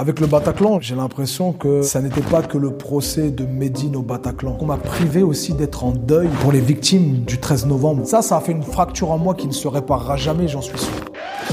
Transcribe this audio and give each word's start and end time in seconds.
Avec 0.00 0.18
le 0.18 0.26
Bataclan, 0.26 0.80
j'ai 0.80 0.94
l'impression 0.94 1.52
que 1.52 1.82
ça 1.82 2.00
n'était 2.00 2.22
pas 2.22 2.40
que 2.40 2.56
le 2.56 2.70
procès 2.70 3.30
de 3.30 3.44
Médine 3.44 3.96
au 3.96 4.00
Bataclan. 4.00 4.56
On 4.58 4.64
m'a 4.64 4.78
privé 4.78 5.22
aussi 5.22 5.52
d'être 5.52 5.84
en 5.84 5.90
deuil 5.90 6.30
pour 6.40 6.52
les 6.52 6.60
victimes 6.60 7.18
du 7.26 7.36
13 7.36 7.66
novembre. 7.66 8.06
Ça, 8.06 8.22
ça 8.22 8.38
a 8.38 8.40
fait 8.40 8.52
une 8.52 8.62
fracture 8.62 9.10
en 9.10 9.18
moi 9.18 9.34
qui 9.34 9.46
ne 9.46 9.52
se 9.52 9.68
réparera 9.68 10.16
jamais, 10.16 10.48
j'en 10.48 10.62
suis 10.62 10.78
sûr. 10.78 10.88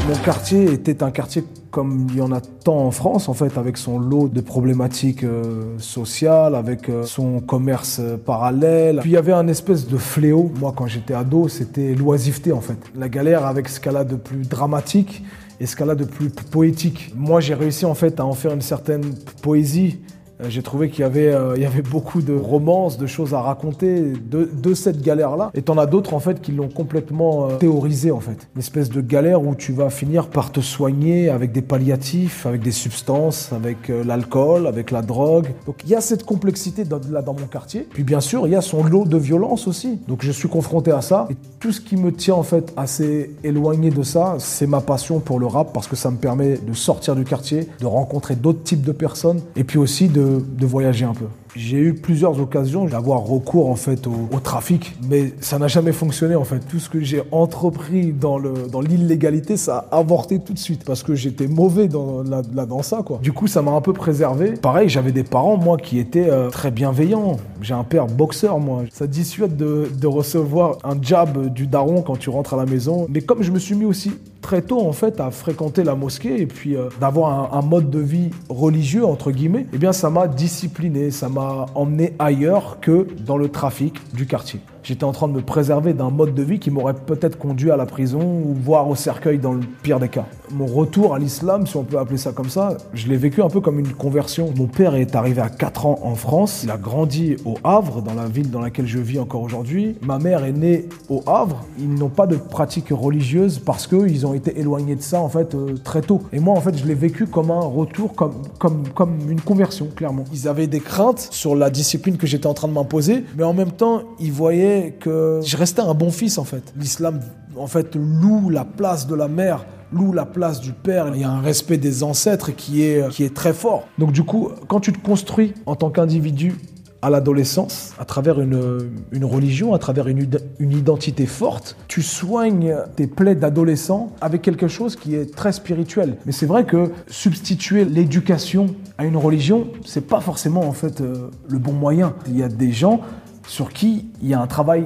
Mon 0.07 0.15
quartier 0.23 0.71
était 0.71 1.03
un 1.03 1.11
quartier 1.11 1.43
comme 1.71 2.07
il 2.09 2.19
y 2.19 2.21
en 2.21 2.31
a 2.31 2.39
tant 2.39 2.77
en 2.77 2.91
France, 2.91 3.27
en 3.27 3.33
fait, 3.33 3.57
avec 3.57 3.75
son 3.75 3.99
lot 3.99 4.29
de 4.29 4.39
problématiques 4.39 5.25
euh, 5.25 5.77
sociales, 5.77 6.55
avec 6.55 6.87
euh, 6.87 7.03
son 7.03 7.41
commerce 7.41 7.99
euh, 7.99 8.15
parallèle. 8.15 8.99
Puis 9.01 9.09
il 9.09 9.13
y 9.13 9.17
avait 9.17 9.33
un 9.33 9.49
espèce 9.49 9.89
de 9.89 9.97
fléau. 9.97 10.53
Moi, 10.57 10.73
quand 10.73 10.87
j'étais 10.87 11.13
ado, 11.13 11.49
c'était 11.49 11.93
l'oisiveté, 11.95 12.53
en 12.53 12.61
fait. 12.61 12.77
La 12.95 13.09
galère 13.09 13.45
avec 13.45 13.67
ce 13.67 13.81
qu'elle 13.81 13.97
a 13.97 14.05
de 14.05 14.15
plus 14.15 14.47
dramatique 14.47 15.21
et 15.59 15.65
ce 15.65 15.75
qu'elle 15.75 15.89
a 15.89 15.95
de 15.95 16.05
plus 16.05 16.29
poétique. 16.29 17.11
Moi, 17.15 17.39
j'ai 17.39 17.53
réussi, 17.53 17.85
en 17.85 17.95
fait, 17.95 18.19
à 18.19 18.25
en 18.25 18.33
faire 18.33 18.53
une 18.53 18.61
certaine 18.61 19.13
poésie 19.41 19.99
j'ai 20.47 20.61
trouvé 20.61 20.89
qu'il 20.89 21.01
y, 21.01 21.03
avait, 21.03 21.33
euh, 21.33 21.57
y 21.57 21.65
avait 21.65 21.81
beaucoup 21.81 22.21
de 22.21 22.33
romances, 22.33 22.97
de 22.97 23.07
choses 23.07 23.33
à 23.33 23.41
raconter 23.41 24.13
de, 24.13 24.73
cette 24.73 25.01
galère-là. 25.01 25.51
Et 25.55 25.61
t'en 25.61 25.77
as 25.77 25.85
d'autres, 25.85 26.13
en 26.13 26.19
fait, 26.19 26.41
qui 26.41 26.51
l'ont 26.51 26.67
complètement 26.67 27.49
euh, 27.49 27.55
théorisé, 27.55 28.11
en 28.11 28.19
fait. 28.19 28.47
Une 28.55 28.59
espèce 28.59 28.89
de 28.89 29.01
galère 29.01 29.41
où 29.41 29.55
tu 29.55 29.71
vas 29.71 29.89
finir 29.89 30.27
par 30.27 30.51
te 30.51 30.59
soigner 30.59 31.29
avec 31.29 31.51
des 31.51 31.61
palliatifs, 31.61 32.45
avec 32.45 32.61
des 32.61 32.71
substances, 32.71 33.51
avec 33.51 33.87
l'alcool, 33.87 34.67
avec 34.67 34.91
la 34.91 35.01
drogue. 35.01 35.47
Donc 35.65 35.77
il 35.83 35.89
y 35.89 35.95
a 35.95 36.01
cette 36.01 36.25
complexité 36.25 36.83
dans, 36.83 36.99
là 37.09 37.21
dans 37.21 37.33
mon 37.33 37.47
quartier. 37.47 37.87
Puis 37.89 38.03
bien 38.03 38.19
sûr, 38.19 38.47
il 38.47 38.51
y 38.51 38.55
a 38.55 38.61
son 38.61 38.83
lot 38.83 39.05
de 39.05 39.17
violence 39.17 39.67
aussi. 39.67 39.99
Donc 40.07 40.19
je 40.23 40.31
suis 40.31 40.49
confronté 40.49 40.91
à 40.91 41.01
ça. 41.01 41.27
Et 41.31 41.35
tout 41.59 41.71
ce 41.71 41.81
qui 41.81 41.95
me 41.95 42.11
tient, 42.11 42.35
en 42.35 42.43
fait, 42.43 42.73
assez 42.77 43.35
éloigné 43.43 43.89
de 43.89 44.03
ça, 44.03 44.35
c'est 44.39 44.67
ma 44.67 44.81
passion 44.81 45.19
pour 45.19 45.39
le 45.39 45.47
rap 45.47 45.73
parce 45.73 45.87
que 45.87 45.95
ça 45.95 46.11
me 46.11 46.17
permet 46.17 46.57
de 46.57 46.73
sortir 46.73 47.15
du 47.15 47.23
quartier, 47.23 47.67
de 47.79 47.85
rencontrer 47.85 48.35
d'autres 48.35 48.63
types 48.63 48.83
de 48.83 48.91
personnes 48.91 49.41
et 49.55 49.63
puis 49.63 49.77
aussi 49.79 50.07
de 50.07 50.26
de, 50.27 50.65
voyager 50.65 51.05
un 51.05 51.13
peu. 51.13 51.25
J'ai 51.55 51.77
eu 51.77 51.93
plusieurs 51.93 52.39
occasions 52.39 52.85
d'avoir 52.85 53.21
recours 53.21 53.69
en 53.69 53.75
fait 53.75 54.07
au, 54.07 54.39
trafic, 54.39 54.95
mais 55.09 55.33
ça 55.39 55.57
n'a 55.59 55.67
jamais 55.67 55.91
fonctionné 55.91 56.35
en 56.35 56.43
fait. 56.43 56.59
Tout 56.59 56.79
ce 56.79 56.89
que 56.89 57.01
j'ai 57.01 57.23
entrepris 57.31 58.13
dans 58.13 58.37
le 58.37 58.53
dans 58.71 58.81
l'illégalité, 58.81 59.57
ça 59.57 59.87
a 59.91 59.97
avorté 59.97 60.39
tout 60.39 60.53
de 60.53 60.59
suite 60.59 60.83
parce 60.85 61.03
que 61.03 61.15
j'étais 61.15 61.47
mauvais 61.47 61.87
dans 61.87 62.23
là, 62.23 62.41
dans 62.65 62.83
ça. 62.83 63.03
Du 63.21 63.31
coup, 63.31 63.47
ça 63.47 63.61
m'a 63.61 63.71
un 63.71 63.81
peu 63.81 63.93
préservé. 63.93 64.53
Pareil, 64.53 64.89
j'avais 64.89 65.11
des 65.11 65.23
parents 65.23 65.57
moi 65.57 65.77
qui 65.77 65.99
étaient 65.99 66.29
euh, 66.29 66.49
très 66.49 66.71
bienveillants. 66.71 67.37
J'ai 67.61 67.73
un 67.73 67.83
père 67.83 68.07
boxeur 68.07 68.59
moi. 68.59 68.83
Ça 68.91 69.07
dissuade 69.07 69.55
de, 69.55 69.89
de 69.99 70.07
recevoir 70.07 70.77
un 70.83 71.01
jab 71.01 71.53
du 71.53 71.67
daron 71.67 72.01
quand 72.01 72.17
tu 72.17 72.29
rentres 72.29 72.53
à 72.53 72.57
la 72.57 72.65
maison. 72.65 73.07
Mais 73.09 73.21
comme 73.21 73.41
je 73.41 73.51
me 73.51 73.59
suis 73.59 73.75
mis 73.75 73.85
aussi 73.85 74.11
très 74.47 74.61
tôt 74.61 74.79
en 74.87 74.93
fait 74.93 75.19
à 75.19 75.29
fréquenter 75.29 75.83
la 75.83 75.95
mosquée 75.95 76.41
et 76.41 76.45
puis 76.45 76.77
euh, 76.77 76.87
d'avoir 77.01 77.53
un, 77.53 77.61
mode 77.61 77.89
de 77.89 77.99
vie 77.99 78.29
religieux 78.47 79.05
entre 79.05 79.31
guillemets, 79.31 79.67
eh 79.73 79.77
bien 79.77 79.91
ça 79.91 80.09
m'a 80.09 80.27
discipliné, 80.27 81.11
emmené 81.37 82.13
ailleurs 82.19 82.79
que 82.79 83.07
dans 83.19 83.37
le 83.37 83.49
trafic 83.49 83.95
du 84.13 84.25
quartier. 84.25 84.61
J'étais 84.87 85.03
en 85.03 85.11
train 85.11 85.27
de 85.27 85.33
me 85.33 85.41
préserver 85.41 85.91
d'un 85.91 86.09
mode 86.09 86.33
de 86.33 86.41
vie 86.41 86.59
qui 86.59 86.71
m'aurait 86.71 86.93
peut-être 86.93 87.37
conduit 87.37 87.71
à 87.71 87.75
la 87.75 87.85
prison 87.85 88.21
ou 88.21 88.53
voire 88.53 88.87
au 88.87 88.95
cercueil 88.95 89.37
dans 89.37 89.51
le 89.51 89.59
pire 89.83 89.99
des 89.99 90.07
cas. 90.07 90.25
Mon 90.49 90.65
retour 90.65 91.13
à 91.13 91.19
l'islam, 91.19 91.67
si 91.67 91.75
on 91.75 91.83
peut 91.83 91.99
appeler 91.99 92.15
ça 92.15 92.31
comme 92.31 92.47
ça, 92.47 92.77
je 92.93 93.09
l'ai 93.09 93.17
vécu 93.17 93.41
un 93.41 93.49
peu 93.49 93.59
comme 93.59 93.79
une 93.79 93.91
conversion. 93.91 94.53
Mon 94.55 94.67
père 94.67 94.95
est 94.95 95.13
arrivé 95.13 95.41
à 95.41 95.49
4 95.49 95.87
ans 95.87 95.99
en 96.03 96.15
France, 96.15 96.61
il 96.63 96.71
a 96.71 96.77
grandi 96.77 97.35
au 97.43 97.55
Havre, 97.65 98.01
dans 98.01 98.13
la 98.13 98.27
ville 98.29 98.49
dans 98.49 98.61
laquelle 98.61 98.87
je 98.87 98.99
vis 98.99 99.19
encore 99.19 99.41
aujourd'hui. 99.41 99.97
Ma 100.03 100.19
mère 100.19 100.45
est 100.45 100.53
née 100.53 100.87
au 101.09 101.21
Havre, 101.27 101.65
ils 101.77 101.93
n'ont 101.93 102.07
pas 102.07 102.25
de 102.25 102.37
pratique 102.37 102.87
religieuse 102.91 103.59
parce 103.59 103.87
qu'ils 103.87 104.25
ont 104.25 104.33
été 104.33 104.57
éloignés 104.57 104.95
de 104.95 105.01
ça 105.01 105.19
en 105.19 105.27
fait 105.27 105.53
euh, 105.53 105.75
très 105.83 105.99
tôt. 105.99 106.21
Et 106.31 106.39
moi 106.39 106.53
en 106.53 106.61
fait 106.61 106.77
je 106.77 106.85
l'ai 106.85 106.95
vécu 106.95 107.27
comme 107.27 107.51
un 107.51 107.59
retour, 107.59 108.15
comme, 108.15 108.35
comme, 108.57 108.87
comme 108.95 109.17
une 109.29 109.41
conversion 109.41 109.89
clairement. 109.93 110.23
Ils 110.31 110.47
avaient 110.47 110.67
des 110.67 110.79
craintes 110.79 111.27
sur 111.31 111.57
la 111.57 111.69
discipline 111.69 112.15
que 112.15 112.25
j'étais 112.25 112.47
en 112.47 112.53
train 112.53 112.69
de 112.69 112.73
m'imposer, 112.73 113.25
mais 113.37 113.43
en 113.43 113.53
même 113.53 113.71
temps 113.71 114.03
ils 114.21 114.31
voyaient 114.31 114.76
que 114.99 115.41
je 115.43 115.57
restais 115.57 115.81
un 115.81 115.93
bon 115.93 116.11
fils 116.11 116.37
en 116.37 116.43
fait. 116.43 116.73
L'islam 116.77 117.19
en 117.55 117.67
fait 117.67 117.95
loue 117.95 118.49
la 118.49 118.65
place 118.65 119.07
de 119.07 119.15
la 119.15 119.27
mère 119.27 119.65
loue 119.91 120.13
la 120.13 120.25
place 120.25 120.59
du 120.59 120.73
père. 120.73 121.11
Il 121.13 121.21
y 121.21 121.23
a 121.23 121.31
un 121.31 121.41
respect 121.41 121.77
des 121.77 122.03
ancêtres 122.03 122.51
qui 122.55 122.83
est, 122.83 123.07
qui 123.09 123.23
est 123.23 123.33
très 123.33 123.53
fort. 123.53 123.87
Donc 123.97 124.11
du 124.11 124.23
coup, 124.23 124.51
quand 124.67 124.79
tu 124.79 124.91
te 124.91 124.99
construis 124.99 125.53
en 125.65 125.75
tant 125.75 125.89
qu'individu 125.89 126.55
à 127.01 127.09
l'adolescence, 127.11 127.93
à 127.99 128.05
travers 128.05 128.41
une, 128.41 128.89
une, 129.11 129.23
religion, 129.23 129.73
à 129.73 129.79
travers 129.79 130.07
une, 130.07 130.27
une, 130.59 130.71
identité 130.71 131.27
forte, 131.27 131.77
tu 131.87 132.01
soignes 132.01 132.75
tes 132.95 133.05
plaies 133.05 133.35
d'adolescent 133.35 134.11
avec 134.19 134.41
quelque 134.41 134.67
chose 134.67 134.95
qui 134.95 135.13
est 135.13 135.33
très 135.33 135.51
spirituel. 135.51 136.17
Mais 136.25 136.31
c'est 136.31 136.47
vrai 136.47 136.65
que 136.65 136.89
substituer 137.07 137.85
l'éducation 137.85 138.67
à 138.97 139.05
une 139.05 139.15
religion, 139.15 139.67
c'est 139.85 140.07
pas 140.07 140.21
forcément 140.21 140.61
en 140.61 140.71
fait 140.71 141.01
euh, 141.01 141.29
le 141.47 141.59
bon 141.59 141.73
moyen. 141.73 142.15
Il 142.27 142.37
y 142.37 142.43
a 142.43 142.49
des 142.49 142.71
gens 142.71 143.01
sur 143.47 143.71
qui 143.71 144.05
il 144.21 144.27
y 144.27 144.33
a 144.33 144.41
un 144.41 144.47
travail 144.47 144.83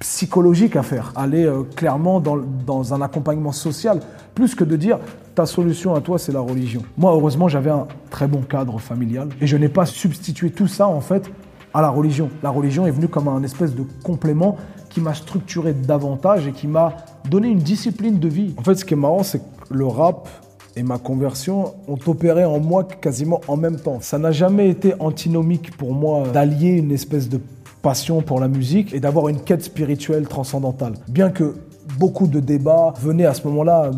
psychologique 0.00 0.76
à 0.76 0.82
faire, 0.82 1.12
aller 1.16 1.44
euh, 1.44 1.62
clairement 1.62 2.20
dans, 2.20 2.36
dans, 2.36 2.92
un 2.92 3.00
accompagnement 3.00 3.52
social, 3.52 4.00
plus 4.34 4.54
que 4.54 4.62
de 4.62 4.76
dire 4.76 4.98
ta 5.34 5.46
solution 5.46 5.94
à 5.94 6.00
toi 6.00 6.18
c'est 6.18 6.32
la 6.32 6.40
religion. 6.40 6.82
Moi 6.96 7.12
heureusement 7.12 7.48
j'avais 7.48 7.70
un 7.70 7.88
très 8.10 8.28
bon 8.28 8.42
cadre 8.42 8.78
familial 8.78 9.28
et 9.40 9.46
je 9.46 9.56
n'ai 9.56 9.68
pas 9.68 9.86
substitué 9.86 10.50
tout 10.50 10.68
ça 10.68 10.86
en 10.86 11.00
fait 11.00 11.30
à 11.72 11.80
la 11.80 11.88
religion. 11.88 12.28
La 12.42 12.50
religion 12.50 12.86
est 12.86 12.90
venue 12.90 13.08
comme 13.08 13.28
un 13.28 13.42
espèce 13.42 13.74
de 13.74 13.84
complément 14.04 14.56
qui 14.90 15.00
m'a 15.00 15.14
structuré 15.14 15.72
davantage 15.72 16.46
et 16.46 16.52
qui 16.52 16.68
m'a 16.68 16.94
donné 17.28 17.48
une 17.48 17.58
discipline 17.58 18.18
de 18.18 18.28
vie. 18.28 18.54
En 18.58 18.62
fait 18.62 18.74
ce 18.74 18.84
qui 18.84 18.94
est 18.94 18.98
marrant 18.98 19.22
c'est 19.22 19.38
que 19.38 19.74
le 19.74 19.86
rap 19.86 20.28
et 20.76 20.82
ma 20.82 20.98
conversion 20.98 21.74
ont 21.88 21.98
opéré 22.06 22.44
en 22.44 22.60
moi 22.60 22.84
quasiment 22.84 23.40
en 23.48 23.56
même 23.56 23.76
temps. 23.76 23.98
Ça 24.00 24.18
n'a 24.18 24.32
jamais 24.32 24.68
été 24.68 24.94
antinomique 25.00 25.76
pour 25.76 25.94
moi 25.94 26.24
d'allier 26.32 26.72
une 26.72 26.92
espèce 26.92 27.28
de 27.28 27.40
passion 27.84 28.22
pour 28.22 28.40
la 28.40 28.48
musique 28.48 28.94
et 28.94 28.98
d'avoir 28.98 29.28
une 29.28 29.40
quête 29.40 29.62
spirituelle 29.62 30.26
transcendantale. 30.26 30.94
Bien 31.06 31.28
que 31.28 31.54
beaucoup 31.98 32.26
de 32.26 32.40
débats 32.40 32.94
venaient 32.98 33.26
à 33.26 33.34
ce 33.34 33.46
moment-là 33.46 33.90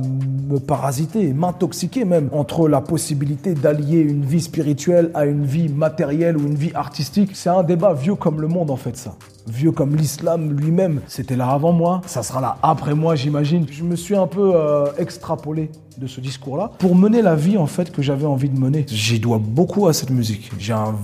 me 0.51 0.59
parasiter, 0.59 1.33
m'intoxiquer 1.33 2.05
même, 2.05 2.29
entre 2.33 2.69
la 2.69 2.81
possibilité 2.81 3.55
d'allier 3.55 4.01
une 4.01 4.25
vie 4.25 4.41
spirituelle 4.41 5.13
à 5.15 5.25
une 5.25 5.45
vie 5.45 5.69
matérielle 5.69 6.37
ou 6.37 6.41
une 6.49 6.57
vie 6.57 6.73
artistique. 6.75 7.31
C'est 7.35 7.49
un 7.49 7.63
débat 7.63 7.95
vieux 7.95 8.17
comme 8.17 8.41
le 8.41 8.49
monde 8.49 8.73
en 8.73 8.77
fait 8.77 8.97
ça 8.97 9.15
vieux 9.47 9.73
comme 9.73 9.97
l'islam 9.97 10.53
lui-même. 10.53 11.01
C'était 11.07 11.37
là 11.37 11.49
avant 11.51 11.73
moi, 11.73 12.01
ça 12.07 12.23
sera 12.23 12.41
là 12.41 12.57
après 12.63 12.95
moi, 12.95 13.15
j'imagine. 13.15 13.67
Je 13.71 13.85
me 13.85 13.97
suis 13.97 14.17
un 14.17 14.27
peu 14.27 14.53
euh, 14.55 14.87
extrapolé 14.99 15.71
de 15.99 16.07
ce 16.07 16.21
discours-là 16.21 16.73
pour 16.79 16.95
mener 16.95 17.23
la 17.23 17.35
vie 17.35 17.57
en 17.57 17.67
fait 17.67 17.91
que 17.91 18.03
j'avais 18.03 18.27
envie 18.27 18.51
de 18.51 18.59
mener. 18.59 18.85
J'y 18.89 19.19
dois 19.19 19.39
beaucoup 19.39 19.87
à 19.89 19.95
cette 19.95 20.11
musique. 20.11 20.51
J'ai 20.59 20.75
un, 20.75 20.95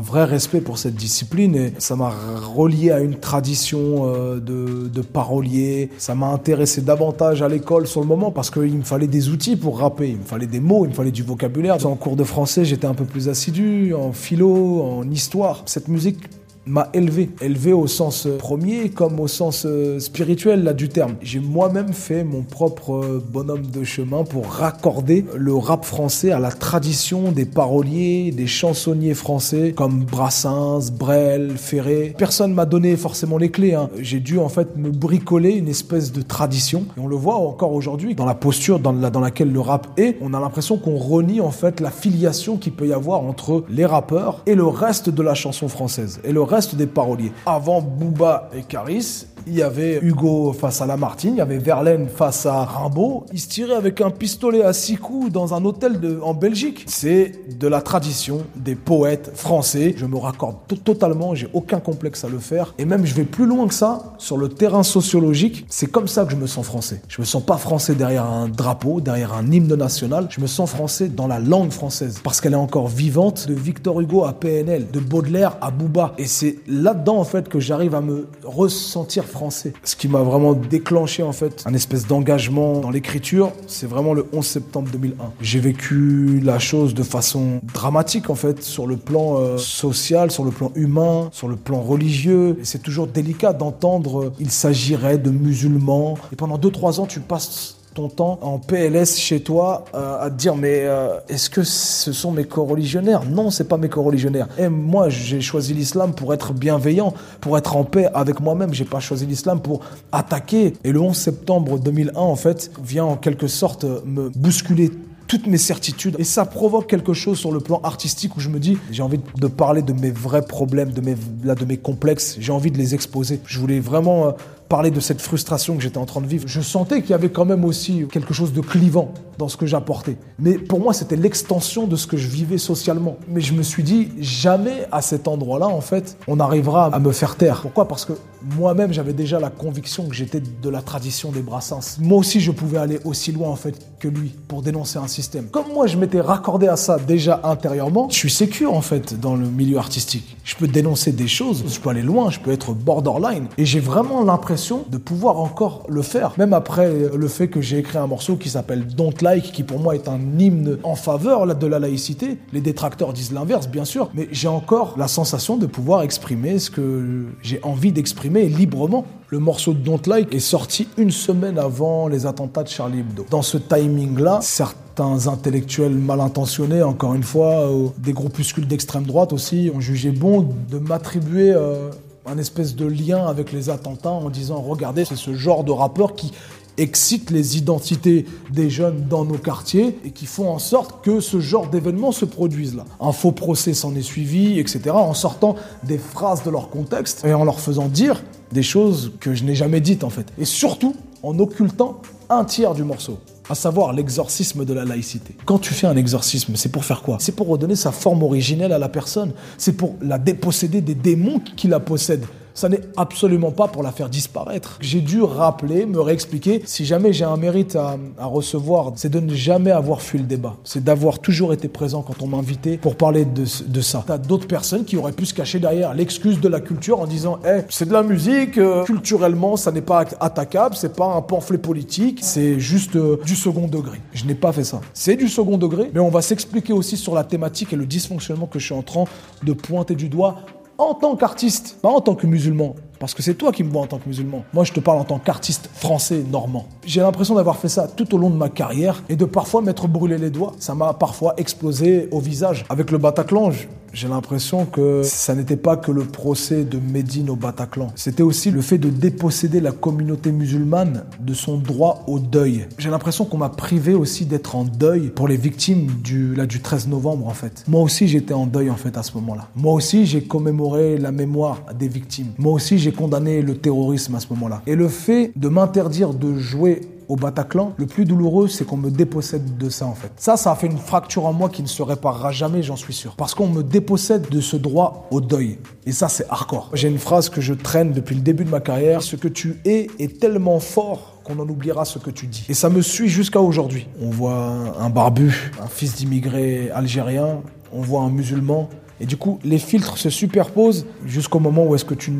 vrai 0.00 0.24
respect 0.24 0.60
pour 0.60 0.78
cette 0.78 0.94
discipline 0.94 1.54
et 1.54 1.72
ça 1.78 1.96
m'a 1.96 2.10
relié 2.54 2.90
à 2.90 3.00
une 3.00 3.16
tradition 3.16 3.78
euh, 4.06 4.40
de, 4.40 4.88
de 4.88 5.02
parolier. 5.02 5.90
Ça 5.98 6.14
m'a 6.14 6.28
intéressé 6.28 6.80
davantage 6.80 7.42
à 7.42 7.48
l'école 7.48 7.86
sur 7.86 8.00
le 8.00 8.06
moment 8.06 8.30
parce 8.30 8.50
qu'il 8.50 8.74
me 8.74 8.82
fallait 8.82 9.06
des 9.06 9.28
outils 9.28 9.56
pour 9.56 9.80
rapper. 9.80 10.10
Il 10.10 10.18
me 10.18 10.24
fallait 10.24 10.46
des 10.46 10.60
mots, 10.60 10.84
il 10.84 10.90
me 10.90 10.94
fallait 10.94 11.10
du 11.10 11.22
vocabulaire. 11.22 11.84
En 11.86 11.96
cours 11.96 12.16
de 12.16 12.24
français, 12.24 12.64
j'étais 12.64 12.86
un 12.86 12.94
peu 12.94 13.04
plus 13.04 13.28
assidu, 13.28 13.94
en 13.94 14.12
philo, 14.12 14.82
en 14.82 15.10
histoire. 15.10 15.62
Cette 15.66 15.88
musique 15.88 16.18
m'a 16.68 16.90
élevé. 16.92 17.30
Élevé 17.40 17.72
au 17.72 17.86
sens 17.86 18.26
euh, 18.26 18.36
premier 18.36 18.90
comme 18.90 19.18
au 19.20 19.28
sens 19.28 19.64
euh, 19.66 19.98
spirituel 19.98 20.64
là, 20.64 20.72
du 20.72 20.88
terme. 20.88 21.14
J'ai 21.22 21.40
moi-même 21.40 21.92
fait 21.92 22.24
mon 22.24 22.42
propre 22.42 22.94
euh, 22.94 23.24
bonhomme 23.26 23.66
de 23.66 23.84
chemin 23.84 24.24
pour 24.24 24.46
raccorder 24.46 25.24
le 25.34 25.54
rap 25.54 25.84
français 25.84 26.30
à 26.30 26.38
la 26.38 26.50
tradition 26.50 27.32
des 27.32 27.46
paroliers, 27.46 28.32
des 28.32 28.46
chansonniers 28.46 29.14
français 29.14 29.72
comme 29.74 30.04
Brassens, 30.04 30.90
Brel, 30.92 31.56
Ferré. 31.56 32.14
Personne 32.16 32.52
m'a 32.52 32.66
donné 32.66 32.96
forcément 32.96 33.38
les 33.38 33.50
clés. 33.50 33.74
Hein. 33.74 33.88
J'ai 33.98 34.20
dû 34.20 34.38
en 34.38 34.48
fait 34.48 34.76
me 34.76 34.90
bricoler 34.90 35.52
une 35.52 35.68
espèce 35.68 36.12
de 36.12 36.22
tradition. 36.22 36.84
Et 36.96 37.00
on 37.00 37.06
le 37.06 37.16
voit 37.16 37.36
encore 37.36 37.72
aujourd'hui 37.72 38.14
dans 38.14 38.26
la 38.26 38.34
posture 38.34 38.78
dans, 38.78 38.92
la, 38.92 39.10
dans 39.10 39.20
laquelle 39.20 39.52
le 39.52 39.60
rap 39.60 39.88
est. 39.96 40.16
On 40.20 40.34
a 40.34 40.40
l'impression 40.40 40.76
qu'on 40.76 40.96
renie 40.96 41.40
en 41.40 41.50
fait 41.50 41.80
la 41.80 41.90
filiation 41.90 42.56
qu'il 42.56 42.72
peut 42.72 42.88
y 42.88 42.92
avoir 42.92 43.22
entre 43.22 43.64
les 43.68 43.86
rappeurs 43.86 44.42
et 44.46 44.54
le 44.54 44.66
reste 44.66 45.08
de 45.08 45.22
la 45.22 45.34
chanson 45.34 45.68
française. 45.68 46.20
Et 46.24 46.32
le 46.32 46.42
reste 46.42 46.57
des 46.66 46.86
paroliers. 46.86 47.32
Avant 47.46 47.80
Booba 47.80 48.50
et 48.54 48.62
Caris, 48.62 49.26
il 49.48 49.56
y 49.56 49.62
avait 49.62 49.98
Hugo 50.02 50.52
face 50.52 50.80
à 50.80 50.86
Lamartine, 50.86 51.34
il 51.34 51.38
y 51.38 51.40
avait 51.40 51.58
Verlaine 51.58 52.08
face 52.08 52.46
à 52.46 52.64
Rimbaud. 52.64 53.24
Ils 53.32 53.40
se 53.40 53.48
tiraient 53.48 53.74
avec 53.74 54.00
un 54.00 54.10
pistolet 54.10 54.62
à 54.62 54.72
six 54.72 54.96
coups 54.96 55.32
dans 55.32 55.54
un 55.54 55.64
hôtel 55.64 55.98
en 56.22 56.34
Belgique. 56.34 56.84
C'est 56.86 57.32
de 57.58 57.66
la 57.66 57.80
tradition 57.80 58.42
des 58.56 58.74
poètes 58.74 59.32
français. 59.34 59.94
Je 59.96 60.06
me 60.06 60.16
raccorde 60.16 60.56
totalement, 60.84 61.34
j'ai 61.34 61.48
aucun 61.52 61.80
complexe 61.80 62.24
à 62.24 62.28
le 62.28 62.38
faire. 62.38 62.74
Et 62.78 62.84
même, 62.84 63.06
je 63.06 63.14
vais 63.14 63.24
plus 63.24 63.46
loin 63.46 63.66
que 63.66 63.74
ça, 63.74 64.14
sur 64.18 64.36
le 64.36 64.48
terrain 64.48 64.82
sociologique, 64.82 65.66
c'est 65.68 65.90
comme 65.90 66.08
ça 66.08 66.24
que 66.24 66.32
je 66.32 66.36
me 66.36 66.46
sens 66.46 66.66
français. 66.66 67.00
Je 67.08 67.20
me 67.20 67.26
sens 67.26 67.42
pas 67.42 67.56
français 67.56 67.94
derrière 67.94 68.24
un 68.24 68.48
drapeau, 68.48 69.00
derrière 69.00 69.32
un 69.32 69.50
hymne 69.50 69.74
national. 69.74 70.26
Je 70.30 70.40
me 70.40 70.46
sens 70.46 70.70
français 70.70 71.08
dans 71.08 71.26
la 71.26 71.38
langue 71.38 71.70
française. 71.70 72.20
Parce 72.22 72.40
qu'elle 72.40 72.52
est 72.52 72.56
encore 72.56 72.88
vivante, 72.88 73.48
de 73.48 73.54
Victor 73.54 74.00
Hugo 74.00 74.24
à 74.24 74.34
PNL, 74.34 74.90
de 74.90 75.00
Baudelaire 75.00 75.56
à 75.60 75.70
Booba. 75.70 76.14
Et 76.18 76.26
c'est 76.26 76.58
là-dedans, 76.66 77.16
en 77.16 77.24
fait, 77.24 77.48
que 77.48 77.60
j'arrive 77.60 77.94
à 77.94 78.00
me 78.00 78.28
ressentir 78.44 79.24
français 79.24 79.37
Ce 79.50 79.96
qui 79.96 80.08
m'a 80.08 80.22
vraiment 80.22 80.54
déclenché 80.54 81.22
en 81.22 81.32
fait 81.32 81.62
un 81.66 81.74
espèce 81.74 82.06
d'engagement 82.06 82.80
dans 82.80 82.90
l'écriture, 82.90 83.52
c'est 83.66 83.86
vraiment 83.86 84.14
le 84.14 84.26
11 84.32 84.46
septembre 84.46 84.88
2001. 84.92 85.32
J'ai 85.40 85.60
vécu 85.60 86.40
la 86.42 86.58
chose 86.58 86.94
de 86.94 87.02
façon 87.02 87.60
dramatique 87.74 88.30
en 88.30 88.34
fait, 88.34 88.62
sur 88.62 88.86
le 88.86 88.96
plan 88.96 89.38
euh, 89.38 89.58
social, 89.58 90.30
sur 90.30 90.44
le 90.44 90.50
plan 90.50 90.72
humain, 90.74 91.28
sur 91.32 91.48
le 91.48 91.56
plan 91.56 91.80
religieux. 91.80 92.58
C'est 92.62 92.82
toujours 92.82 93.06
délicat 93.06 93.52
d'entendre 93.52 94.24
euh, 94.24 94.32
il 94.40 94.50
s'agirait 94.50 95.18
de 95.18 95.30
musulmans. 95.30 96.18
Et 96.32 96.36
pendant 96.36 96.58
2-3 96.58 97.00
ans, 97.00 97.06
tu 97.06 97.20
passes 97.20 97.77
ton 97.98 98.08
temps 98.08 98.38
en 98.42 98.60
PLS 98.60 99.16
chez 99.16 99.40
toi 99.40 99.84
euh, 99.92 100.20
à 100.20 100.30
te 100.30 100.36
dire 100.36 100.54
mais 100.54 100.82
euh, 100.82 101.18
est-ce 101.28 101.50
que 101.50 101.64
ce 101.64 102.12
sont 102.12 102.30
mes 102.30 102.44
co-religionnaires 102.44 103.24
Non, 103.24 103.50
c'est 103.50 103.66
pas 103.66 103.76
mes 103.76 103.88
co-religionnaires. 103.88 104.46
Et 104.56 104.68
moi, 104.68 105.08
j'ai 105.08 105.40
choisi 105.40 105.74
l'islam 105.74 106.14
pour 106.14 106.32
être 106.32 106.52
bienveillant, 106.52 107.12
pour 107.40 107.58
être 107.58 107.76
en 107.76 107.82
paix 107.82 108.08
avec 108.14 108.38
moi-même. 108.38 108.72
J'ai 108.72 108.84
pas 108.84 109.00
choisi 109.00 109.26
l'islam 109.26 109.60
pour 109.60 109.80
attaquer. 110.12 110.74
Et 110.84 110.92
le 110.92 111.00
11 111.00 111.16
septembre 111.16 111.80
2001, 111.80 112.14
en 112.16 112.36
fait, 112.36 112.70
vient 112.80 113.04
en 113.04 113.16
quelque 113.16 113.48
sorte 113.48 113.84
me 114.06 114.28
bousculer 114.28 114.92
toutes 115.26 115.46
mes 115.46 115.58
certitudes 115.58 116.16
et 116.18 116.24
ça 116.24 116.46
provoque 116.46 116.88
quelque 116.88 117.12
chose 117.12 117.38
sur 117.38 117.52
le 117.52 117.60
plan 117.60 117.80
artistique 117.84 118.36
où 118.36 118.40
je 118.40 118.48
me 118.48 118.58
dis 118.58 118.78
j'ai 118.90 119.02
envie 119.02 119.20
de 119.36 119.46
parler 119.46 119.82
de 119.82 119.92
mes 119.92 120.10
vrais 120.10 120.42
problèmes, 120.42 120.90
de 120.90 121.02
mes 121.02 121.16
là, 121.44 121.54
de 121.54 121.66
mes 121.66 121.76
complexes, 121.76 122.36
j'ai 122.40 122.50
envie 122.50 122.70
de 122.70 122.78
les 122.78 122.94
exposer. 122.94 123.40
Je 123.44 123.58
voulais 123.58 123.78
vraiment 123.78 124.28
euh, 124.28 124.30
parler 124.68 124.90
de 124.90 125.00
cette 125.00 125.20
frustration 125.20 125.76
que 125.76 125.82
j'étais 125.82 125.98
en 125.98 126.06
train 126.06 126.20
de 126.20 126.26
vivre. 126.26 126.46
Je 126.46 126.60
sentais 126.60 127.00
qu'il 127.00 127.10
y 127.10 127.14
avait 127.14 127.30
quand 127.30 127.44
même 127.44 127.64
aussi 127.64 128.06
quelque 128.10 128.34
chose 128.34 128.52
de 128.52 128.60
clivant 128.60 129.14
dans 129.38 129.48
ce 129.48 129.56
que 129.56 129.66
j'apportais. 129.66 130.16
Mais 130.38 130.58
pour 130.58 130.80
moi, 130.80 130.92
c'était 130.92 131.16
l'extension 131.16 131.86
de 131.86 131.96
ce 131.96 132.06
que 132.06 132.16
je 132.16 132.28
vivais 132.28 132.58
socialement. 132.58 133.16
Mais 133.28 133.40
je 133.40 133.54
me 133.54 133.62
suis 133.62 133.82
dit, 133.82 134.08
jamais 134.18 134.86
à 134.90 135.00
cet 135.00 135.28
endroit-là, 135.28 135.68
en 135.68 135.80
fait, 135.80 136.18
on 136.26 136.40
arrivera 136.40 136.86
à 136.86 136.98
me 136.98 137.12
faire 137.12 137.36
taire. 137.36 137.60
Pourquoi? 137.62 137.86
Parce 137.86 138.04
que 138.04 138.12
moi-même, 138.56 138.92
j'avais 138.92 139.12
déjà 139.12 139.38
la 139.38 139.50
conviction 139.50 140.08
que 140.08 140.14
j'étais 140.14 140.40
de 140.40 140.68
la 140.68 140.82
tradition 140.82 141.30
des 141.30 141.40
Brassens. 141.40 141.98
Moi 142.00 142.18
aussi, 142.18 142.40
je 142.40 142.50
pouvais 142.50 142.78
aller 142.78 142.98
aussi 143.04 143.32
loin, 143.32 143.48
en 143.48 143.56
fait, 143.56 143.74
que 143.98 144.08
lui 144.08 144.34
pour 144.48 144.62
dénoncer 144.62 144.98
un 144.98 145.08
système. 145.08 145.46
Comme 145.46 145.72
moi, 145.72 145.86
je 145.86 145.96
m'étais 145.96 146.20
raccordé 146.20 146.68
à 146.68 146.76
ça 146.76 146.98
déjà 146.98 147.40
intérieurement, 147.44 148.08
je 148.10 148.16
suis 148.16 148.30
sécure, 148.30 148.74
en 148.74 148.80
fait, 148.80 149.18
dans 149.18 149.36
le 149.36 149.46
milieu 149.46 149.78
artistique. 149.78 150.36
Je 150.44 150.56
peux 150.56 150.68
dénoncer 150.68 151.12
des 151.12 151.28
choses, 151.28 151.64
je 151.68 151.78
peux 151.78 151.90
aller 151.90 152.02
loin, 152.02 152.30
je 152.30 152.40
peux 152.40 152.52
être 152.52 152.72
borderline. 152.72 153.46
Et 153.56 153.64
j'ai 153.64 153.80
vraiment 153.80 154.24
l'impression 154.24 154.84
de 154.88 154.98
pouvoir 154.98 155.40
encore 155.40 155.84
le 155.88 156.02
faire. 156.02 156.32
Même 156.38 156.52
après 156.52 156.92
le 157.14 157.28
fait 157.28 157.48
que 157.48 157.60
j'ai 157.60 157.78
écrit 157.78 157.98
un 157.98 158.06
morceau 158.06 158.36
qui 158.36 158.48
s'appelle 158.48 158.86
Don't 158.86 159.14
Qui 159.36 159.62
pour 159.62 159.78
moi 159.78 159.94
est 159.94 160.08
un 160.08 160.18
hymne 160.38 160.78
en 160.82 160.94
faveur 160.94 161.54
de 161.54 161.66
la 161.66 161.78
laïcité. 161.78 162.38
Les 162.52 162.60
détracteurs 162.60 163.12
disent 163.12 163.32
l'inverse, 163.32 163.68
bien 163.68 163.84
sûr, 163.84 164.08
mais 164.14 164.26
j'ai 164.32 164.48
encore 164.48 164.94
la 164.96 165.06
sensation 165.06 165.56
de 165.58 165.66
pouvoir 165.66 166.02
exprimer 166.02 166.58
ce 166.58 166.70
que 166.70 167.26
j'ai 167.42 167.60
envie 167.62 167.92
d'exprimer 167.92 168.48
librement. 168.48 169.04
Le 169.28 169.38
morceau 169.38 169.74
de 169.74 169.78
Don't 169.78 170.00
Like 170.06 170.34
est 170.34 170.40
sorti 170.40 170.88
une 170.96 171.10
semaine 171.10 171.58
avant 171.58 172.08
les 172.08 172.24
attentats 172.24 172.62
de 172.62 172.68
Charlie 172.68 173.00
Hebdo. 173.00 173.26
Dans 173.28 173.42
ce 173.42 173.58
timing-là, 173.58 174.38
certains 174.40 175.28
intellectuels 175.28 175.92
mal 175.92 176.20
intentionnés, 176.20 176.82
encore 176.82 177.14
une 177.14 177.22
fois, 177.22 177.70
des 177.98 178.14
groupuscules 178.14 178.66
d'extrême 178.66 179.04
droite 179.04 179.34
aussi, 179.34 179.70
ont 179.74 179.80
jugé 179.80 180.10
bon 180.10 180.48
de 180.70 180.78
m'attribuer 180.78 181.52
euh, 181.52 181.90
un 182.28 182.38
espèce 182.38 182.76
de 182.76 182.86
lien 182.86 183.26
avec 183.26 183.52
les 183.52 183.70
attentats 183.70 184.10
en 184.10 184.30
disant 184.30 184.60
regardez, 184.60 185.04
c'est 185.04 185.16
ce 185.16 185.34
genre 185.34 185.64
de 185.64 185.72
rappeur 185.72 186.14
qui 186.14 186.32
excite 186.78 187.30
les 187.30 187.58
identités 187.58 188.24
des 188.50 188.70
jeunes 188.70 189.06
dans 189.08 189.24
nos 189.24 189.36
quartiers 189.36 189.98
et 190.04 190.10
qui 190.10 190.26
font 190.26 190.48
en 190.48 190.58
sorte 190.58 191.04
que 191.04 191.20
ce 191.20 191.40
genre 191.40 191.68
d'événements 191.68 192.12
se 192.12 192.24
produisent 192.24 192.76
là. 192.76 192.84
Un 193.00 193.12
faux 193.12 193.32
procès 193.32 193.74
s'en 193.74 193.94
est 193.94 194.02
suivi, 194.02 194.58
etc. 194.58 194.90
en 194.90 195.14
sortant 195.14 195.56
des 195.82 195.98
phrases 195.98 196.44
de 196.44 196.50
leur 196.50 196.70
contexte 196.70 197.24
et 197.24 197.34
en 197.34 197.44
leur 197.44 197.60
faisant 197.60 197.88
dire 197.88 198.22
des 198.52 198.62
choses 198.62 199.12
que 199.20 199.34
je 199.34 199.44
n'ai 199.44 199.54
jamais 199.54 199.80
dites 199.80 200.04
en 200.04 200.10
fait. 200.10 200.26
Et 200.38 200.44
surtout 200.44 200.94
en 201.22 201.38
occultant 201.38 202.00
un 202.30 202.44
tiers 202.44 202.74
du 202.74 202.84
morceau 202.84 203.18
à 203.50 203.54
savoir 203.54 203.92
l'exorcisme 203.92 204.64
de 204.64 204.74
la 204.74 204.84
laïcité. 204.84 205.34
Quand 205.46 205.58
tu 205.58 205.72
fais 205.72 205.86
un 205.86 205.96
exorcisme, 205.96 206.54
c'est 206.56 206.70
pour 206.70 206.84
faire 206.84 207.02
quoi? 207.02 207.16
C'est 207.18 207.32
pour 207.32 207.48
redonner 207.48 207.76
sa 207.76 207.92
forme 207.92 208.22
originelle 208.22 208.72
à 208.72 208.78
la 208.78 208.88
personne. 208.88 209.32
C'est 209.56 209.72
pour 209.72 209.94
la 210.02 210.18
déposséder 210.18 210.80
des 210.82 210.94
démons 210.94 211.40
qui 211.56 211.66
la 211.66 211.80
possèdent 211.80 212.26
ça 212.58 212.68
n'est 212.68 212.80
absolument 212.96 213.52
pas 213.52 213.68
pour 213.68 213.84
la 213.84 213.92
faire 213.92 214.08
disparaître. 214.08 214.78
J'ai 214.80 215.00
dû 215.00 215.22
rappeler, 215.22 215.86
me 215.86 216.00
réexpliquer, 216.00 216.62
si 216.64 216.84
jamais 216.84 217.12
j'ai 217.12 217.24
un 217.24 217.36
mérite 217.36 217.76
à, 217.76 217.96
recevoir, 218.18 218.92
c'est 218.96 219.10
de 219.10 219.20
ne 219.20 219.32
jamais 219.32 219.70
avoir 219.70 220.02
fui 220.02 220.18
le 220.18 220.24
débat. 220.24 220.56
C'est 220.64 220.82
d'avoir 220.82 221.20
toujours 221.20 221.52
été 221.52 221.68
présent 221.68 222.02
quand 222.02 222.20
on 222.20 222.26
m'invitait 222.26 222.76
pour 222.76 222.96
parler 222.96 223.24
de, 223.24 223.44
de 223.66 223.80
ça. 223.80 224.02
T'as 224.04 224.18
d'autres 224.18 224.48
personnes 224.48 224.84
qui 224.84 224.96
auraient 224.96 225.12
pu 225.12 225.24
se 225.24 225.34
cacher 225.34 225.60
derrière 225.60 225.94
l'excuse 225.94 226.40
de 226.40 226.48
la 226.48 226.60
culture 226.60 226.98
en 226.98 227.06
disant, 227.06 227.38
eh, 227.46 227.60
c'est 227.68 227.86
de 227.86 227.92
la 227.92 228.02
musique, 228.02 228.58
euh, 228.58 228.82
culturellement, 228.82 229.56
ça 229.56 229.70
n'est 229.70 229.80
pas 229.80 230.04
attaquable, 230.18 230.74
c'est 230.74 230.96
pas 230.96 231.14
un 231.14 231.22
pamphlet 231.22 231.58
politique, 231.58 232.18
c'est 232.22 232.58
juste 232.58 232.96
euh, 232.96 233.20
du 233.24 233.36
second 233.36 233.68
degré. 233.68 234.00
Je 234.12 234.24
n'ai 234.24 234.34
pas 234.34 234.50
fait 234.50 234.64
ça. 234.64 234.80
C'est 234.94 235.14
du 235.14 235.28
second 235.28 235.58
degré, 235.58 235.92
mais 235.94 236.00
on 236.00 236.10
va 236.10 236.22
s'expliquer 236.22 236.72
aussi 236.72 236.96
sur 236.96 237.14
la 237.14 237.22
thématique 237.22 237.72
et 237.72 237.76
le 237.76 237.86
dysfonctionnement 237.86 238.46
que 238.46 238.58
je 238.58 238.64
suis 238.64 238.74
en 238.74 238.82
train 238.82 239.04
de 239.44 239.52
pointer 239.52 239.94
du 239.94 240.08
doigt 240.08 240.38
en 240.78 240.94
tant 240.94 241.16
qu'artiste, 241.16 241.76
pas 241.82 241.88
en 241.88 242.00
tant 242.00 242.14
que 242.14 242.26
musulman. 242.26 242.76
Parce 243.00 243.12
que 243.14 243.22
c'est 243.22 243.34
toi 243.34 243.52
qui 243.52 243.64
me 243.64 243.70
vois 243.70 243.82
en 243.82 243.86
tant 243.86 243.98
que 243.98 244.08
musulman. 244.08 244.44
Moi, 244.52 244.64
je 244.64 244.72
te 244.72 244.80
parle 244.80 244.98
en 244.98 245.04
tant 245.04 245.18
qu'artiste 245.18 245.68
français 245.72 246.24
normand. 246.30 246.66
J'ai 246.84 247.00
l'impression 247.00 247.34
d'avoir 247.34 247.56
fait 247.56 247.68
ça 247.68 247.86
tout 247.88 248.12
au 248.14 248.18
long 248.18 248.30
de 248.30 248.36
ma 248.36 248.48
carrière 248.48 249.02
et 249.08 249.16
de 249.16 249.24
parfois 249.24 249.60
m'être 249.60 249.86
brûlé 249.88 250.18
les 250.18 250.30
doigts. 250.30 250.52
Ça 250.58 250.74
m'a 250.74 250.94
parfois 250.94 251.34
explosé 251.36 252.08
au 252.10 252.20
visage. 252.20 252.64
Avec 252.68 252.90
le 252.90 252.98
Bataclan, 252.98 253.50
j'ai 253.92 254.08
l'impression 254.08 254.66
que 254.66 255.02
ça 255.02 255.34
n'était 255.34 255.56
pas 255.56 255.76
que 255.76 255.90
le 255.90 256.04
procès 256.04 256.64
de 256.64 256.78
Médine 256.78 257.30
au 257.30 257.36
Bataclan. 257.36 257.88
C'était 257.94 258.22
aussi 258.22 258.50
le 258.50 258.60
fait 258.60 258.78
de 258.78 258.90
déposséder 258.90 259.60
la 259.60 259.72
communauté 259.72 260.32
musulmane 260.32 261.04
de 261.20 261.34
son 261.34 261.58
droit 261.58 262.04
au 262.06 262.18
deuil. 262.18 262.66
J'ai 262.78 262.90
l'impression 262.90 263.24
qu'on 263.24 263.38
m'a 263.38 263.48
privé 263.48 263.94
aussi 263.94 264.26
d'être 264.26 264.56
en 264.56 264.64
deuil 264.64 265.10
pour 265.10 265.28
les 265.28 265.36
victimes 265.36 265.86
du, 266.02 266.34
là, 266.34 266.46
du 266.46 266.60
13 266.60 266.88
novembre, 266.88 267.26
en 267.26 267.34
fait. 267.34 267.64
Moi 267.68 267.82
aussi, 267.82 268.08
j'étais 268.08 268.34
en 268.34 268.46
deuil, 268.46 268.70
en 268.70 268.76
fait, 268.76 268.96
à 268.96 269.02
ce 269.02 269.12
moment-là. 269.14 269.48
Moi 269.56 269.72
aussi, 269.72 270.06
j'ai 270.06 270.22
commémoré 270.22 270.98
la 270.98 271.12
mémoire 271.12 271.62
des 271.78 271.88
victimes. 271.88 272.32
Moi 272.38 272.52
aussi, 272.52 272.78
j'ai 272.78 272.92
condamné 272.92 273.42
le 273.42 273.56
terrorisme 273.56 274.14
à 274.14 274.20
ce 274.20 274.26
moment-là. 274.30 274.62
Et 274.66 274.74
le 274.74 274.88
fait 274.88 275.32
de 275.36 275.48
m'interdire 275.48 276.14
de 276.14 276.36
jouer 276.38 276.80
au 277.08 277.16
Bataclan, 277.16 277.72
le 277.76 277.86
plus 277.86 278.04
douloureux, 278.04 278.48
c'est 278.48 278.64
qu'on 278.64 278.76
me 278.76 278.90
dépossède 278.90 279.56
de 279.56 279.68
ça 279.70 279.86
en 279.86 279.94
fait. 279.94 280.12
Ça, 280.16 280.36
ça 280.36 280.52
a 280.52 280.54
fait 280.54 280.66
une 280.66 280.78
fracture 280.78 281.26
en 281.26 281.32
moi 281.32 281.48
qui 281.48 281.62
ne 281.62 281.66
se 281.68 281.82
réparera 281.82 282.30
jamais, 282.30 282.62
j'en 282.62 282.76
suis 282.76 282.92
sûr. 282.92 283.14
Parce 283.16 283.34
qu'on 283.34 283.48
me 283.48 283.62
dépossède 283.62 284.28
de 284.28 284.40
ce 284.40 284.56
droit 284.56 285.08
au 285.10 285.20
deuil. 285.20 285.58
Et 285.86 285.92
ça, 285.92 286.08
c'est 286.08 286.26
hardcore. 286.28 286.70
J'ai 286.74 286.88
une 286.88 286.98
phrase 286.98 287.28
que 287.28 287.40
je 287.40 287.54
traîne 287.54 287.92
depuis 287.92 288.14
le 288.14 288.20
début 288.20 288.44
de 288.44 288.50
ma 288.50 288.60
carrière. 288.60 289.02
Ce 289.02 289.16
que 289.16 289.28
tu 289.28 289.60
es 289.64 289.88
est 289.98 290.20
tellement 290.20 290.60
fort 290.60 291.20
qu'on 291.24 291.38
en 291.38 291.48
oubliera 291.48 291.84
ce 291.84 291.98
que 291.98 292.10
tu 292.10 292.26
dis. 292.26 292.44
Et 292.48 292.54
ça 292.54 292.68
me 292.68 292.82
suit 292.82 293.08
jusqu'à 293.08 293.40
aujourd'hui. 293.40 293.86
On 294.00 294.10
voit 294.10 294.74
un 294.78 294.90
barbu, 294.90 295.52
un 295.62 295.66
fils 295.66 295.94
d'immigré 295.96 296.70
algérien, 296.70 297.40
on 297.72 297.80
voit 297.82 298.02
un 298.02 298.10
musulman 298.10 298.68
et 299.00 299.06
du 299.06 299.16
coup, 299.16 299.38
les 299.44 299.58
filtres 299.58 299.96
se 299.96 300.10
superposent 300.10 300.86
jusqu'au 301.06 301.38
moment 301.38 301.66
où 301.66 301.74
est-ce 301.74 301.84
que 301.84 301.94
tu 301.94 302.12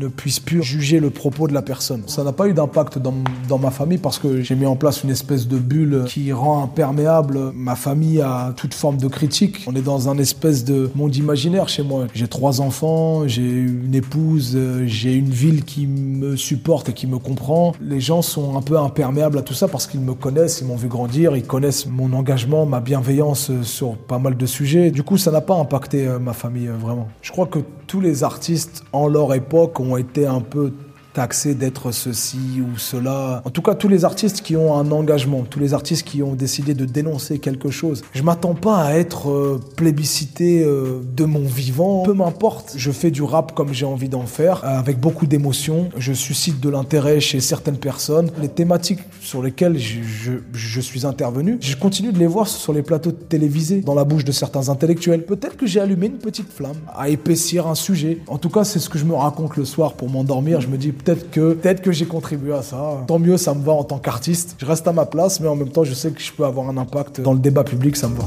ne 0.00 0.08
puisses 0.08 0.40
plus 0.40 0.62
juger 0.62 1.00
le 1.00 1.10
propos 1.10 1.48
de 1.48 1.52
la 1.52 1.62
personne. 1.62 2.02
Ça 2.06 2.24
n'a 2.24 2.32
pas 2.32 2.48
eu 2.48 2.54
d'impact 2.54 2.98
dans, 2.98 3.14
dans, 3.48 3.58
ma 3.58 3.70
famille 3.70 3.98
parce 3.98 4.18
que 4.18 4.40
j'ai 4.40 4.54
mis 4.54 4.64
en 4.64 4.76
place 4.76 5.02
une 5.04 5.10
espèce 5.10 5.48
de 5.48 5.58
bulle 5.58 6.04
qui 6.06 6.32
rend 6.32 6.62
imperméable 6.62 7.52
ma 7.54 7.74
famille 7.74 8.20
à 8.20 8.54
toute 8.56 8.74
forme 8.74 8.96
de 8.96 9.08
critique. 9.08 9.64
On 9.66 9.74
est 9.74 9.82
dans 9.82 10.08
un 10.08 10.16
espèce 10.18 10.64
de 10.64 10.90
monde 10.94 11.14
imaginaire 11.16 11.68
chez 11.68 11.82
moi. 11.82 12.06
J'ai 12.14 12.28
trois 12.28 12.60
enfants, 12.60 13.26
j'ai 13.26 13.42
une 13.42 13.94
épouse, 13.94 14.58
j'ai 14.86 15.14
une 15.14 15.30
ville 15.30 15.64
qui 15.64 15.86
me 15.86 16.36
supporte 16.36 16.88
et 16.88 16.92
qui 16.92 17.06
me 17.06 17.18
comprend. 17.18 17.74
Les 17.80 18.00
gens 18.00 18.22
sont 18.22 18.56
un 18.56 18.62
peu 18.62 18.78
imperméables 18.78 19.38
à 19.38 19.42
tout 19.42 19.54
ça 19.54 19.68
parce 19.68 19.86
qu'ils 19.86 20.00
me 20.00 20.14
connaissent, 20.14 20.60
ils 20.60 20.66
m'ont 20.66 20.76
vu 20.76 20.88
grandir, 20.88 21.36
ils 21.36 21.42
connaissent 21.42 21.86
mon 21.86 22.12
engagement, 22.12 22.64
ma 22.64 22.80
bienveillance 22.80 23.50
sur 23.62 23.96
pas 23.96 24.18
mal 24.18 24.36
de 24.36 24.46
sujets. 24.46 24.90
Du 24.90 25.02
coup, 25.02 25.18
ça 25.18 25.30
n'a 25.30 25.40
pas 25.40 25.56
impacté 25.56 26.06
euh, 26.06 26.18
ma 26.20 26.32
famille, 26.32 26.68
euh, 26.68 26.76
vraiment. 26.76 27.08
Je 27.22 27.32
crois 27.32 27.46
que 27.46 27.58
tous 27.86 28.00
les 28.00 28.24
artistes 28.24 28.84
en 28.92 29.08
leur 29.08 29.34
époque 29.34 29.80
ont 29.80 29.96
été 29.96 30.26
un 30.26 30.40
peu 30.40 30.72
taxé 31.12 31.54
d'être 31.54 31.92
ceci 31.92 32.38
ou 32.60 32.78
cela. 32.78 33.42
En 33.44 33.50
tout 33.50 33.62
cas, 33.62 33.74
tous 33.74 33.88
les 33.88 34.04
artistes 34.04 34.42
qui 34.42 34.56
ont 34.56 34.74
un 34.76 34.90
engagement, 34.92 35.42
tous 35.42 35.60
les 35.60 35.74
artistes 35.74 36.06
qui 36.06 36.22
ont 36.22 36.34
décidé 36.34 36.74
de 36.74 36.84
dénoncer 36.84 37.38
quelque 37.38 37.70
chose. 37.70 38.02
Je 38.12 38.22
m'attends 38.22 38.54
pas 38.54 38.82
à 38.82 38.94
être 38.94 39.30
euh, 39.30 39.60
plébiscité 39.76 40.62
euh, 40.62 41.00
de 41.16 41.24
mon 41.24 41.44
vivant. 41.44 42.02
Peu 42.02 42.14
m'importe, 42.14 42.74
je 42.76 42.90
fais 42.90 43.10
du 43.10 43.22
rap 43.22 43.54
comme 43.54 43.72
j'ai 43.72 43.86
envie 43.86 44.08
d'en 44.08 44.26
faire, 44.26 44.64
euh, 44.64 44.78
avec 44.78 45.00
beaucoup 45.00 45.26
d'émotion. 45.26 45.88
Je 45.96 46.12
suscite 46.12 46.60
de 46.60 46.68
l'intérêt 46.68 47.20
chez 47.20 47.40
certaines 47.40 47.78
personnes. 47.78 48.30
Les 48.40 48.48
thématiques 48.48 49.00
sur 49.20 49.42
lesquelles 49.42 49.78
je, 49.78 50.00
je, 50.02 50.32
je, 50.52 50.80
suis 50.80 51.06
intervenu, 51.06 51.58
je 51.60 51.76
continue 51.76 52.12
de 52.12 52.18
les 52.18 52.26
voir 52.26 52.48
sur 52.48 52.72
les 52.72 52.82
plateaux 52.82 53.12
télévisés, 53.12 53.80
dans 53.80 53.94
la 53.94 54.04
bouche 54.04 54.24
de 54.24 54.32
certains 54.32 54.68
intellectuels. 54.68 55.24
Peut-être 55.24 55.56
que 55.56 55.66
j'ai 55.66 55.80
allumé 55.80 56.06
une 56.06 56.18
petite 56.18 56.52
flamme 56.52 56.76
à 56.94 57.08
épaissir 57.08 57.66
un 57.66 57.74
sujet. 57.74 58.18
En 58.28 58.38
tout 58.38 58.50
cas, 58.50 58.64
c'est 58.64 58.78
ce 58.78 58.88
que 58.88 58.98
je 58.98 59.04
me 59.04 59.14
raconte 59.14 59.56
le 59.56 59.64
soir 59.64 59.94
pour 59.94 60.08
m'endormir. 60.08 60.60
Je 60.60 60.68
me 60.68 60.76
dis 60.76 60.92
peut-être 61.02 61.30
que, 61.30 61.54
peut-être 61.54 61.82
que 61.82 61.92
j'ai 61.92 62.06
contribué 62.06 62.52
à 62.54 62.62
ça. 62.62 63.04
Tant 63.06 63.18
mieux, 63.18 63.36
ça 63.36 63.54
me 63.54 63.62
va 63.62 63.72
en 63.72 63.84
tant 63.84 63.98
qu'artiste. 63.98 64.56
Je 64.58 64.66
reste 64.66 64.86
à 64.86 64.92
ma 64.92 65.06
place, 65.06 65.40
mais 65.40 65.48
en 65.48 65.56
même 65.56 65.70
temps, 65.70 65.84
je 65.84 65.94
sais 65.94 66.10
que 66.10 66.20
je 66.20 66.32
peux 66.32 66.44
avoir 66.44 66.68
un 66.68 66.76
impact 66.76 67.20
dans 67.20 67.32
le 67.32 67.38
débat 67.38 67.64
public, 67.64 67.96
ça 67.96 68.08
me 68.08 68.16
va. 68.16 68.24